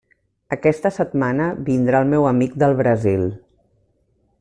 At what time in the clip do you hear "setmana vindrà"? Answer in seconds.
0.95-2.03